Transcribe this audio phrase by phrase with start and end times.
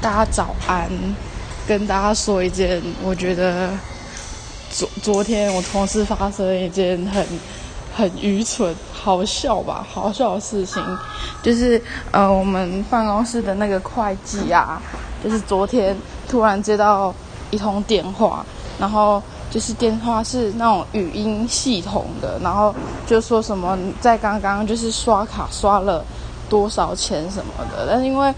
[0.00, 0.88] 大家早安，
[1.66, 3.70] 跟大家说一件我觉得
[4.70, 7.26] 昨昨天我同事发生一件很
[7.96, 10.80] 很愚蠢、好笑吧，好笑的事情，
[11.42, 11.82] 就是
[12.12, 14.80] 呃我们办公室的那个会计啊，
[15.22, 15.96] 就是昨天
[16.28, 17.12] 突然接到
[17.50, 18.46] 一通电话，
[18.78, 22.72] 然后就是电话是那种语音系统的，然后
[23.04, 26.04] 就说什么在刚刚就是刷卡刷了
[26.48, 28.32] 多少钱什么的，但是因为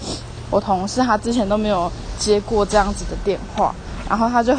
[0.50, 3.74] 我同事他之前都没有接过这样子的电话，
[4.08, 4.54] 然后他就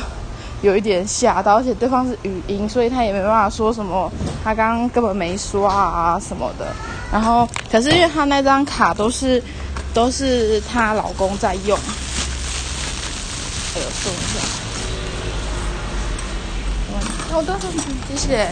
[0.61, 4.11] 有一点吓到，而且对方是语音，所以他也没办法说什么，
[4.43, 6.73] 他刚刚根本没刷啊什么的。
[7.11, 9.43] 然后，可是因为他那张卡都是
[9.93, 11.77] 都是她老公在用，
[13.75, 14.39] 哎呦，送一下，
[17.31, 17.59] 好的，
[18.07, 18.49] 谢谢。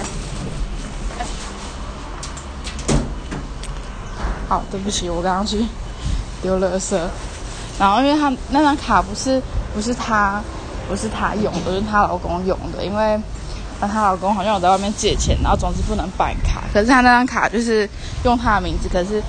[4.49, 5.63] 好，对不起，我刚刚去
[6.41, 6.97] 丢垃圾。
[7.79, 9.41] 然后，因为她那张卡不是
[9.73, 10.41] 不是她
[10.89, 12.83] 不是她用的，是她老公用的。
[12.83, 13.17] 因为
[13.79, 16.61] 她老公好像有在外面借钱，然后总之不能办卡。
[16.73, 17.89] 可是她那张卡就是
[18.23, 19.23] 用她的名字，可是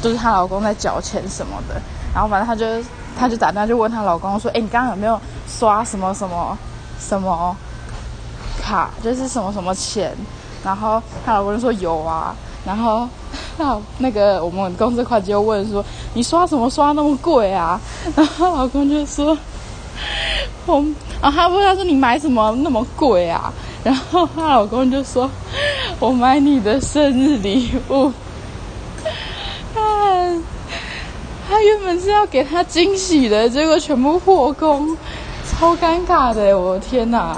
[0.00, 1.80] 都是她老公在缴钱什么的。
[2.14, 6.56] 然后反正她就她就打电话就问她老公说：“哎，你刚刚有没有刷什么什么
[7.00, 7.56] 什么
[8.62, 8.90] 卡？
[9.02, 10.16] 就是什么什么钱？”
[10.62, 12.32] 然后她老公就说：“有啊。”
[12.64, 13.08] 然后。
[13.58, 17.80] 那那个我们公司会计又问说：“你刷什么刷那么贵啊？”
[18.16, 19.36] 然后老公就说
[20.66, 20.82] ：“我……
[21.20, 23.52] 啊，他问他说你买什么那么贵啊？”
[23.84, 25.30] 然后她老公就说
[25.98, 28.12] ：“我买你的生日礼物。”
[29.74, 30.42] 啊，
[31.48, 34.96] 他原本是要给他惊喜的，结果全部破功，
[35.50, 36.58] 超尴尬的！
[36.58, 37.36] 我的天哪！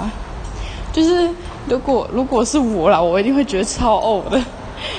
[0.91, 1.29] 就是
[1.67, 4.41] 如果如果是我啦，我一定会觉得超呕的。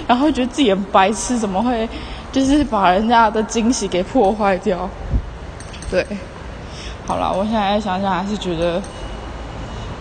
[0.06, 1.88] 然后觉得自己很白痴，怎么会
[2.30, 4.88] 就是把人家的惊喜给破坏掉？
[5.90, 6.06] 对，
[7.06, 8.80] 好了，我现在想想还是觉得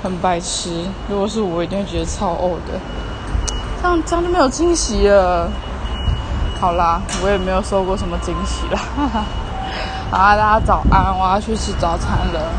[0.01, 0.85] 很白痴。
[1.09, 2.79] 如果是我，一定会觉得超呕的。
[3.81, 5.49] 这样这样就没有惊喜了。
[6.59, 8.77] 好啦，我也没有收过什么惊喜了。
[10.11, 12.51] 好啦，大家早安，我要去吃早餐了。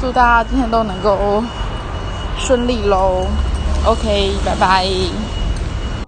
[0.00, 1.42] 祝大家今天都能够
[2.38, 3.26] 顺利喽。
[3.84, 4.86] OK，拜拜。